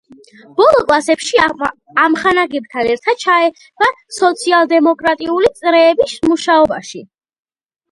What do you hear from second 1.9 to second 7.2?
ამხანაგებთან ერთად ჩაება სოციალ-დემოკრატიული წრეების მუშაობაში.